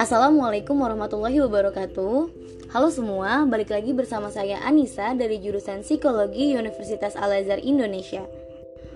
Assalamualaikum 0.00 0.80
warahmatullahi 0.80 1.44
wabarakatuh 1.44 2.16
Halo 2.72 2.88
semua, 2.88 3.44
balik 3.44 3.68
lagi 3.68 3.92
bersama 3.92 4.32
saya 4.32 4.64
Anissa 4.64 5.12
dari 5.12 5.36
jurusan 5.36 5.84
Psikologi 5.84 6.56
Universitas 6.56 7.20
Al-Azhar 7.20 7.60
Indonesia 7.60 8.24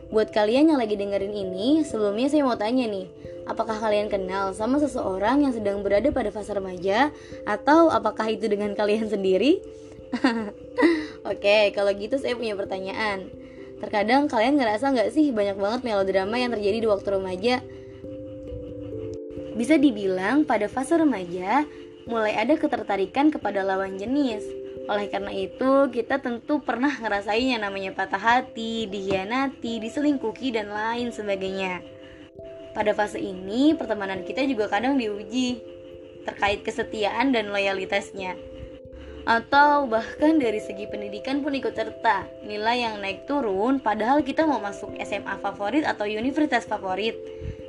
Buat 0.08 0.32
kalian 0.32 0.72
yang 0.72 0.80
lagi 0.80 0.96
dengerin 0.96 1.36
ini, 1.36 1.84
sebelumnya 1.84 2.32
saya 2.32 2.48
mau 2.48 2.56
tanya 2.56 2.88
nih 2.88 3.04
Apakah 3.44 3.76
kalian 3.76 4.08
kenal 4.08 4.56
sama 4.56 4.80
seseorang 4.80 5.44
yang 5.44 5.52
sedang 5.52 5.84
berada 5.84 6.08
pada 6.08 6.32
fase 6.32 6.56
remaja? 6.56 7.12
Atau 7.44 7.92
apakah 7.92 8.32
itu 8.32 8.48
dengan 8.48 8.72
kalian 8.72 9.12
sendiri? 9.12 9.60
Oke, 11.28 11.68
kalau 11.76 11.92
gitu 11.92 12.16
saya 12.16 12.32
punya 12.32 12.56
pertanyaan 12.56 13.28
Terkadang 13.80 14.28
kalian 14.28 14.60
ngerasa 14.60 14.92
nggak 14.92 15.10
sih 15.10 15.32
banyak 15.32 15.56
banget 15.56 15.80
melodrama 15.88 16.36
yang 16.36 16.52
terjadi 16.52 16.84
di 16.84 16.88
waktu 16.88 17.08
remaja? 17.16 17.54
Bisa 19.56 19.80
dibilang 19.80 20.44
pada 20.44 20.68
fase 20.68 21.00
remaja 21.00 21.64
mulai 22.08 22.36
ada 22.36 22.56
ketertarikan 22.56 23.32
kepada 23.32 23.64
lawan 23.64 23.96
jenis. 23.96 24.44
Oleh 24.88 25.06
karena 25.06 25.30
itu, 25.30 25.92
kita 25.92 26.18
tentu 26.18 26.58
pernah 26.64 26.90
ngerasain 26.90 27.60
namanya 27.60 27.94
patah 27.94 28.18
hati, 28.18 28.90
dihianati, 28.90 29.78
diselingkuhi, 29.78 30.50
dan 30.56 30.72
lain 30.72 31.14
sebagainya. 31.14 31.78
Pada 32.74 32.90
fase 32.94 33.22
ini, 33.22 33.74
pertemanan 33.78 34.26
kita 34.26 34.42
juga 34.46 34.66
kadang 34.66 34.98
diuji 34.98 35.62
terkait 36.26 36.66
kesetiaan 36.66 37.30
dan 37.30 37.54
loyalitasnya. 37.54 38.34
Atau 39.28 39.84
bahkan 39.86 40.40
dari 40.40 40.58
segi 40.60 40.88
pendidikan 40.88 41.44
pun 41.44 41.52
ikut 41.52 41.76
serta, 41.76 42.24
nilai 42.44 42.88
yang 42.88 43.00
naik 43.04 43.28
turun 43.28 43.76
padahal 43.78 44.24
kita 44.24 44.48
mau 44.48 44.60
masuk 44.60 44.96
SMA 45.04 45.36
favorit 45.44 45.84
atau 45.84 46.08
universitas 46.08 46.64
favorit. 46.64 47.16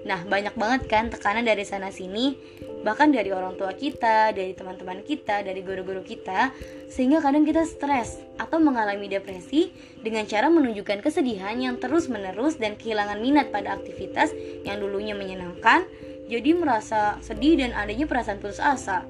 Nah, 0.01 0.25
banyak 0.25 0.57
banget 0.57 0.81
kan 0.89 1.13
tekanan 1.13 1.45
dari 1.45 1.61
sana 1.61 1.93
sini, 1.93 2.33
bahkan 2.81 3.13
dari 3.13 3.29
orang 3.29 3.53
tua 3.53 3.77
kita, 3.77 4.33
dari 4.33 4.57
teman-teman 4.57 5.05
kita, 5.05 5.45
dari 5.45 5.61
guru-guru 5.61 6.01
kita, 6.01 6.49
sehingga 6.89 7.21
kadang 7.21 7.45
kita 7.45 7.61
stres 7.69 8.17
atau 8.41 8.57
mengalami 8.57 9.05
depresi 9.05 9.69
dengan 10.01 10.25
cara 10.25 10.49
menunjukkan 10.49 11.05
kesedihan 11.05 11.53
yang 11.61 11.77
terus-menerus 11.77 12.57
dan 12.57 12.73
kehilangan 12.81 13.21
minat 13.21 13.53
pada 13.53 13.77
aktivitas 13.77 14.33
yang 14.65 14.81
dulunya 14.81 15.13
menyenangkan, 15.13 15.85
jadi 16.25 16.57
merasa 16.57 17.21
sedih 17.21 17.61
dan 17.61 17.75
adanya 17.77 18.09
perasaan 18.09 18.41
putus 18.41 18.57
asa. 18.57 19.05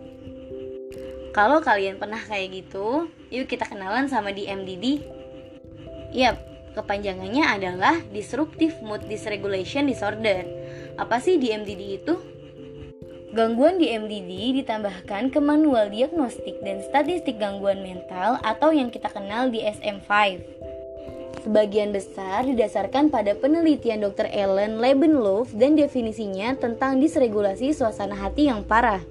Kalau 1.32 1.64
kalian 1.64 1.96
pernah 1.96 2.20
kayak 2.20 2.52
gitu, 2.52 3.08
yuk 3.32 3.48
kita 3.48 3.64
kenalan 3.68 4.12
sama 4.12 4.36
di 4.36 4.52
MDD. 4.52 5.00
Yap, 6.12 6.36
kepanjangannya 6.76 7.48
adalah 7.48 8.04
Disruptive 8.12 8.84
Mood 8.84 9.08
Dysregulation 9.08 9.88
Disorder 9.88 10.62
apa 11.00 11.24
sih 11.24 11.40
di 11.40 11.50
MDD 11.50 11.82
itu? 12.04 12.16
Gangguan 13.32 13.80
di 13.80 13.88
MDD 13.88 14.60
ditambahkan 14.60 15.32
ke 15.32 15.40
manual 15.40 15.88
diagnostik 15.88 16.60
dan 16.60 16.84
statistik 16.84 17.40
gangguan 17.40 17.80
mental 17.80 18.44
atau 18.44 18.76
yang 18.76 18.92
kita 18.92 19.08
kenal 19.08 19.48
di 19.48 19.64
SM5. 19.64 20.12
Sebagian 21.48 21.96
besar 21.96 22.44
didasarkan 22.44 23.08
pada 23.08 23.34
penelitian 23.34 24.04
Dr. 24.04 24.28
Ellen 24.30 24.78
Lebenlof 24.78 25.50
dan 25.56 25.80
definisinya 25.80 26.60
tentang 26.60 27.00
disregulasi 27.00 27.72
suasana 27.72 28.14
hati 28.14 28.52
yang 28.52 28.62
parah. 28.68 29.02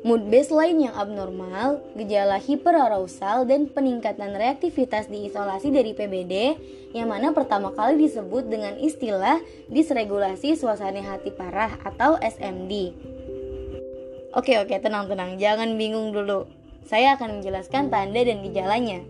Mood 0.00 0.32
baseline 0.32 0.88
yang 0.88 0.96
abnormal, 0.96 1.84
gejala 1.92 2.40
hiperarousal, 2.40 3.44
dan 3.44 3.68
peningkatan 3.68 4.32
reaktivitas 4.32 5.12
diisolasi 5.12 5.68
dari 5.68 5.92
PBD 5.92 6.56
yang 6.96 7.12
mana 7.12 7.36
pertama 7.36 7.68
kali 7.76 8.00
disebut 8.08 8.48
dengan 8.48 8.80
istilah 8.80 9.36
disregulasi 9.68 10.56
suasana 10.56 11.04
hati 11.04 11.28
parah 11.28 11.76
atau 11.84 12.16
SMD. 12.16 12.96
Oke 14.32 14.56
oke 14.56 14.72
tenang-tenang, 14.80 15.36
jangan 15.36 15.76
bingung 15.76 16.16
dulu. 16.16 16.48
Saya 16.88 17.20
akan 17.20 17.44
menjelaskan 17.44 17.92
tanda 17.92 18.24
dan 18.24 18.40
gejalanya. 18.40 19.04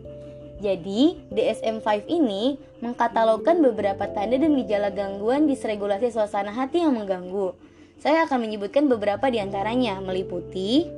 Jadi, 0.58 1.22
DSM-5 1.30 2.10
ini 2.10 2.58
mengkatalogkan 2.82 3.62
beberapa 3.62 4.10
tanda 4.10 4.34
dan 4.42 4.58
gejala 4.58 4.90
gangguan 4.90 5.46
disregulasi 5.46 6.10
suasana 6.10 6.50
hati 6.50 6.82
yang 6.82 6.98
mengganggu 6.98 7.69
saya 8.00 8.24
akan 8.24 8.48
menyebutkan 8.48 8.88
beberapa 8.88 9.28
di 9.28 9.38
antaranya, 9.38 10.00
meliputi 10.00 10.88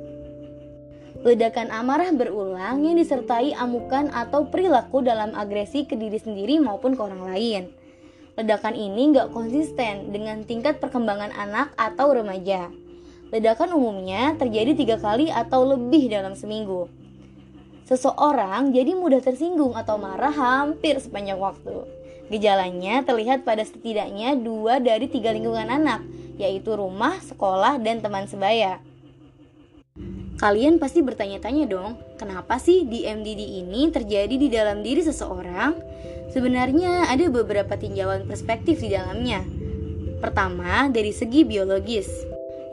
ledakan 1.23 1.71
amarah 1.71 2.11
berulang 2.11 2.83
yang 2.83 2.99
disertai 2.99 3.55
amukan 3.55 4.11
atau 4.11 4.51
perilaku 4.51 4.99
dalam 4.99 5.31
agresi 5.39 5.87
ke 5.87 5.95
diri 5.95 6.19
sendiri 6.19 6.59
maupun 6.59 6.99
ke 6.99 7.01
orang 7.03 7.23
lain. 7.23 7.63
Ledakan 8.35 8.75
ini 8.75 9.15
nggak 9.15 9.31
konsisten 9.31 10.11
dengan 10.11 10.43
tingkat 10.43 10.83
perkembangan 10.83 11.31
anak 11.31 11.71
atau 11.79 12.11
remaja. 12.11 12.67
Ledakan 13.31 13.71
umumnya 13.71 14.35
terjadi 14.35 14.75
tiga 14.75 14.97
kali 14.99 15.31
atau 15.31 15.63
lebih 15.63 16.11
dalam 16.11 16.35
seminggu. 16.35 16.91
Seseorang 17.87 18.75
jadi 18.75 18.95
mudah 18.95 19.23
tersinggung 19.23 19.79
atau 19.79 19.95
marah 19.95 20.33
hampir 20.33 20.99
sepanjang 20.99 21.39
waktu. 21.39 22.02
Gejalanya 22.33 23.05
terlihat 23.05 23.45
pada 23.45 23.61
setidaknya 23.61 24.33
dua 24.33 24.81
dari 24.81 25.05
tiga 25.05 25.29
lingkungan 25.29 25.69
anak, 25.69 26.01
yaitu 26.41 26.73
rumah, 26.73 27.21
sekolah, 27.21 27.77
dan 27.77 28.01
teman 28.01 28.25
sebaya. 28.25 28.81
Kalian 30.41 30.81
pasti 30.81 31.05
bertanya-tanya 31.05 31.69
dong, 31.69 31.93
kenapa 32.17 32.57
sih 32.57 32.89
di 32.89 33.05
MDD 33.05 33.37
ini 33.37 33.93
terjadi 33.93 34.33
di 34.33 34.49
dalam 34.49 34.81
diri 34.81 35.05
seseorang? 35.05 35.77
Sebenarnya 36.33 37.05
ada 37.05 37.29
beberapa 37.29 37.77
tinjauan 37.77 38.25
perspektif 38.25 38.81
di 38.81 38.97
dalamnya. 38.97 39.45
Pertama, 40.17 40.89
dari 40.89 41.13
segi 41.13 41.45
biologis, 41.45 42.09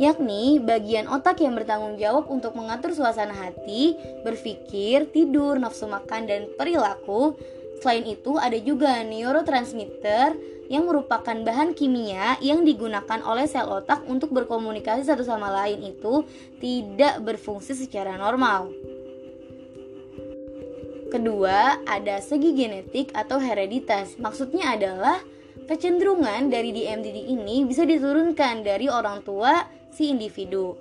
yakni 0.00 0.56
bagian 0.56 1.04
otak 1.12 1.44
yang 1.44 1.53
bertanggung 1.53 2.00
jawab 2.00 2.32
untuk 2.32 2.56
mengatur 2.56 2.97
suasana 2.97 3.37
hati, 3.37 3.93
berpikir, 4.25 5.12
tidur, 5.12 5.60
nafsu 5.60 5.84
makan, 5.84 6.25
dan 6.25 6.49
perilaku. 6.56 7.37
Selain 7.81 8.05
itu, 8.05 8.37
ada 8.37 8.57
juga 8.61 9.01
neurotransmitter 9.01 10.37
yang 10.71 10.87
merupakan 10.87 11.35
bahan 11.35 11.75
kimia 11.75 12.39
yang 12.39 12.63
digunakan 12.63 13.19
oleh 13.27 13.51
sel 13.51 13.67
otak 13.67 14.07
untuk 14.07 14.31
berkomunikasi 14.31 15.03
satu 15.03 15.27
sama 15.27 15.51
lain 15.51 15.83
itu 15.83 16.23
tidak 16.63 17.19
berfungsi 17.27 17.75
secara 17.75 18.15
normal. 18.15 18.71
Kedua, 21.11 21.83
ada 21.91 22.23
segi 22.23 22.55
genetik 22.55 23.11
atau 23.19 23.43
hereditas. 23.43 24.15
Maksudnya 24.15 24.79
adalah 24.79 25.19
kecenderungan 25.67 26.47
dari 26.47 26.71
DMDD 26.71 27.35
ini 27.35 27.67
bisa 27.67 27.83
diturunkan 27.83 28.62
dari 28.62 28.87
orang 28.87 29.27
tua 29.27 29.67
si 29.91 30.15
individu. 30.15 30.79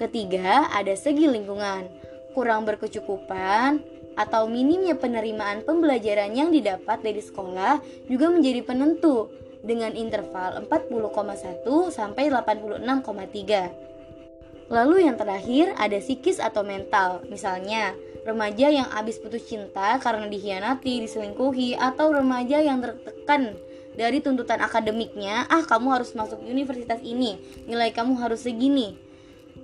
Ketiga, 0.00 0.72
ada 0.72 0.96
segi 0.96 1.28
lingkungan. 1.28 1.84
Kurang 2.32 2.64
berkecukupan, 2.64 3.91
atau 4.14 4.46
minimnya 4.48 4.94
penerimaan 4.98 5.62
pembelajaran 5.64 6.36
yang 6.36 6.52
didapat 6.52 7.00
dari 7.00 7.22
sekolah 7.22 7.80
juga 8.08 8.28
menjadi 8.28 8.62
penentu 8.64 9.30
dengan 9.62 9.94
interval 9.94 10.66
40,1 10.66 11.94
sampai 11.94 12.28
86,3. 12.28 14.72
Lalu 14.72 15.04
yang 15.04 15.20
terakhir 15.20 15.76
ada 15.76 16.00
psikis 16.00 16.40
atau 16.40 16.64
mental, 16.64 17.20
misalnya 17.28 17.92
remaja 18.24 18.72
yang 18.72 18.88
habis 18.88 19.20
putus 19.20 19.44
cinta 19.44 20.00
karena 20.00 20.24
dikhianati, 20.26 21.04
diselingkuhi, 21.04 21.76
atau 21.76 22.14
remaja 22.14 22.62
yang 22.62 22.80
tertekan 22.80 23.52
dari 23.92 24.24
tuntutan 24.24 24.64
akademiknya, 24.64 25.44
ah 25.52 25.68
kamu 25.68 26.00
harus 26.00 26.16
masuk 26.16 26.40
universitas 26.40 27.04
ini, 27.04 27.36
nilai 27.68 27.92
kamu 27.92 28.16
harus 28.16 28.48
segini. 28.48 28.96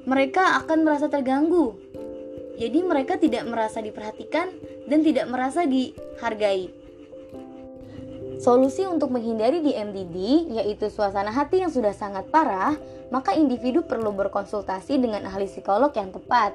Mereka 0.05 0.61
akan 0.65 0.85
merasa 0.85 1.09
terganggu 1.09 1.81
jadi 2.59 2.83
mereka 2.83 3.15
tidak 3.17 3.47
merasa 3.47 3.79
diperhatikan 3.79 4.51
dan 4.91 5.01
tidak 5.07 5.31
merasa 5.31 5.63
dihargai. 5.63 6.75
Solusi 8.39 8.87
untuk 8.87 9.11
menghindari 9.11 9.63
DMDD 9.63 10.47
yaitu 10.59 10.91
suasana 10.91 11.35
hati 11.35 11.63
yang 11.63 11.75
sudah 11.75 11.91
sangat 11.91 12.31
parah, 12.31 12.75
maka 13.11 13.35
individu 13.35 13.83
perlu 13.83 14.15
berkonsultasi 14.15 14.99
dengan 14.99 15.27
ahli 15.27 15.51
psikolog 15.51 15.91
yang 15.95 16.15
tepat. 16.15 16.55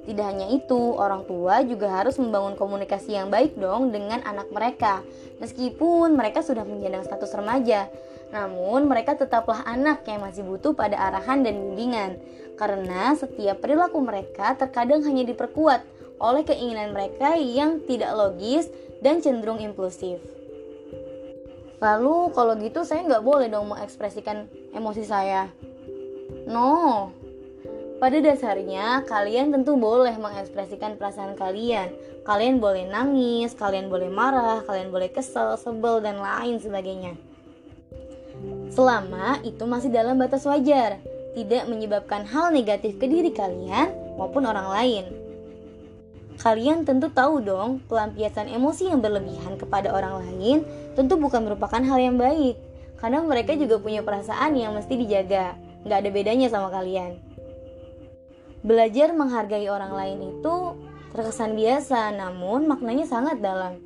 Tidak 0.00 0.24
hanya 0.24 0.48
itu, 0.48 0.96
orang 0.96 1.28
tua 1.28 1.60
juga 1.60 1.92
harus 1.92 2.16
membangun 2.16 2.56
komunikasi 2.56 3.14
yang 3.20 3.28
baik 3.28 3.54
dong 3.60 3.92
dengan 3.92 4.24
anak 4.24 4.48
mereka. 4.48 5.04
Meskipun 5.38 6.16
mereka 6.16 6.40
sudah 6.40 6.64
menyandang 6.64 7.04
status 7.04 7.36
remaja, 7.36 7.86
namun 8.30 8.86
mereka 8.86 9.18
tetaplah 9.18 9.60
anak 9.66 10.06
yang 10.06 10.22
masih 10.22 10.46
butuh 10.46 10.72
pada 10.72 10.96
arahan 10.96 11.42
dan 11.42 11.58
bimbingan 11.58 12.16
karena 12.54 13.16
setiap 13.16 13.64
perilaku 13.64 14.04
mereka 14.04 14.52
terkadang 14.52 15.00
hanya 15.02 15.24
diperkuat 15.24 15.80
oleh 16.20 16.44
keinginan 16.44 16.92
mereka 16.92 17.34
yang 17.40 17.80
tidak 17.88 18.12
logis 18.12 18.68
dan 19.00 19.24
cenderung 19.24 19.58
impulsif. 19.58 20.20
Lalu 21.80 22.28
kalau 22.36 22.52
gitu 22.60 22.84
saya 22.84 23.00
nggak 23.08 23.24
boleh 23.24 23.48
dong 23.48 23.72
mengekspresikan 23.72 24.44
emosi 24.76 25.02
saya. 25.08 25.48
No, 26.44 27.08
pada 28.00 28.16
dasarnya 28.16 29.04
kalian 29.04 29.52
tentu 29.52 29.76
boleh 29.76 30.16
mengekspresikan 30.16 30.96
perasaan 30.96 31.36
kalian. 31.36 31.92
Kalian 32.24 32.56
boleh 32.56 32.88
nangis, 32.88 33.52
kalian 33.52 33.92
boleh 33.92 34.08
marah, 34.08 34.64
kalian 34.64 34.88
boleh 34.88 35.12
kesel, 35.12 35.60
sebel, 35.60 36.00
dan 36.00 36.16
lain 36.16 36.56
sebagainya. 36.56 37.12
Selama 38.72 39.44
itu 39.44 39.60
masih 39.68 39.92
dalam 39.92 40.16
batas 40.16 40.48
wajar, 40.48 40.96
tidak 41.36 41.68
menyebabkan 41.68 42.24
hal 42.24 42.48
negatif 42.48 42.96
ke 42.96 43.04
diri 43.04 43.36
kalian 43.36 43.92
maupun 44.16 44.48
orang 44.48 44.68
lain. 44.72 45.04
Kalian 46.40 46.88
tentu 46.88 47.12
tahu 47.12 47.44
dong, 47.44 47.84
pelampiasan 47.84 48.48
emosi 48.48 48.88
yang 48.88 49.04
berlebihan 49.04 49.60
kepada 49.60 49.92
orang 49.92 50.24
lain 50.24 50.64
tentu 50.96 51.20
bukan 51.20 51.44
merupakan 51.44 51.84
hal 51.84 52.00
yang 52.00 52.16
baik. 52.16 52.56
Karena 52.96 53.20
mereka 53.20 53.52
juga 53.60 53.76
punya 53.76 54.00
perasaan 54.00 54.56
yang 54.56 54.72
mesti 54.72 54.96
dijaga. 54.96 55.52
Nggak 55.84 55.98
ada 56.00 56.10
bedanya 56.12 56.48
sama 56.48 56.72
kalian. 56.72 57.29
Belajar 58.60 59.16
menghargai 59.16 59.72
orang 59.72 59.96
lain 59.96 60.18
itu 60.36 60.56
terkesan 61.16 61.56
biasa, 61.56 62.12
namun 62.12 62.68
maknanya 62.68 63.08
sangat 63.08 63.40
dalam. 63.40 63.80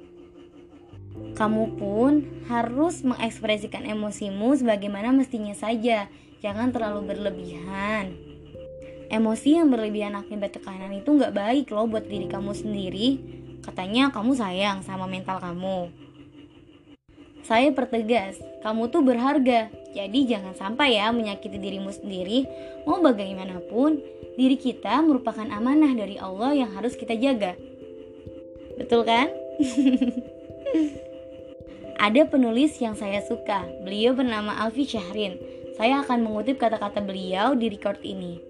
Kamu 1.38 1.78
pun 1.78 2.26
harus 2.50 3.06
mengekspresikan 3.06 3.86
emosimu 3.86 4.58
sebagaimana 4.58 5.14
mestinya 5.14 5.54
saja, 5.54 6.10
jangan 6.42 6.74
terlalu 6.74 7.14
berlebihan. 7.14 8.18
Emosi 9.14 9.62
yang 9.62 9.70
berlebihan 9.70 10.18
akibat 10.18 10.58
tekanan 10.58 10.90
itu 10.90 11.06
nggak 11.06 11.34
baik 11.34 11.70
loh 11.70 11.86
buat 11.86 12.10
diri 12.10 12.26
kamu 12.26 12.50
sendiri. 12.50 13.08
Katanya 13.62 14.10
kamu 14.10 14.34
sayang 14.34 14.82
sama 14.82 15.06
mental 15.06 15.38
kamu. 15.38 16.03
Saya 17.44 17.76
pertegas, 17.76 18.40
kamu 18.64 18.88
tuh 18.88 19.04
berharga, 19.04 19.68
jadi 19.92 20.18
jangan 20.24 20.56
sampai 20.56 20.96
ya 20.96 21.12
menyakiti 21.12 21.60
dirimu 21.60 21.92
sendiri. 21.92 22.48
Mau 22.88 23.04
bagaimanapun, 23.04 24.00
diri 24.40 24.56
kita 24.56 25.04
merupakan 25.04 25.44
amanah 25.52 25.92
dari 25.92 26.16
Allah 26.16 26.56
yang 26.56 26.72
harus 26.72 26.96
kita 26.96 27.12
jaga. 27.12 27.52
Betul 28.80 29.04
kan? 29.04 29.28
Ada 32.04 32.24
penulis 32.32 32.80
yang 32.80 32.96
saya 32.96 33.20
suka, 33.20 33.68
beliau 33.84 34.16
bernama 34.16 34.56
Alfi 34.64 34.88
Syahrin. 34.88 35.36
Saya 35.76 36.00
akan 36.00 36.24
mengutip 36.24 36.56
kata-kata 36.56 37.04
beliau 37.04 37.52
di 37.52 37.68
record 37.68 38.00
ini. 38.00 38.40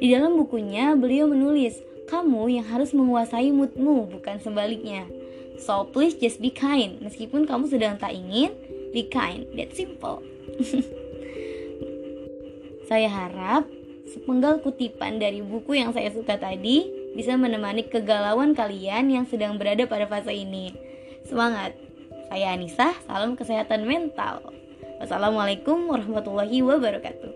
Di 0.00 0.08
dalam 0.08 0.40
bukunya, 0.40 0.96
beliau 0.96 1.28
menulis, 1.28 1.84
kamu 2.08 2.60
yang 2.60 2.66
harus 2.68 2.96
menguasai 2.96 3.52
moodmu, 3.52 4.08
bukan 4.08 4.40
sebaliknya. 4.40 5.04
So 5.60 5.88
please 5.88 6.16
just 6.16 6.40
be 6.40 6.52
kind. 6.52 7.00
Meskipun 7.00 7.48
kamu 7.48 7.68
sedang 7.72 7.96
tak 7.96 8.12
ingin, 8.12 8.52
be 8.92 9.08
kind. 9.08 9.48
That 9.56 9.72
simple. 9.72 10.20
saya 12.90 13.10
harap 13.10 13.66
sepenggal 14.06 14.62
kutipan 14.62 15.18
dari 15.18 15.42
buku 15.42 15.76
yang 15.76 15.90
saya 15.90 16.08
suka 16.14 16.38
tadi 16.38 16.86
bisa 17.18 17.34
menemani 17.34 17.84
kegalauan 17.84 18.54
kalian 18.54 19.10
yang 19.10 19.24
sedang 19.26 19.58
berada 19.58 19.84
pada 19.84 20.06
fase 20.06 20.32
ini. 20.32 20.72
Semangat. 21.26 21.74
Saya 22.26 22.54
Anissa, 22.54 22.94
salam 23.06 23.38
kesehatan 23.38 23.86
mental. 23.86 24.42
Wassalamualaikum 24.98 25.86
warahmatullahi 25.86 26.64
wabarakatuh. 26.64 27.35